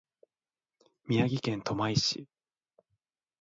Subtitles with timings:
[1.05, 2.27] 宮城県登米市